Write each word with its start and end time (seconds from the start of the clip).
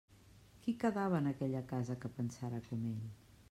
Qui 0.63 0.73
quedava 0.83 1.19
en 1.23 1.29
aquella 1.33 1.63
casa 1.75 1.99
que 2.05 2.13
pensara 2.19 2.65
com 2.71 2.89
ell? 2.97 3.09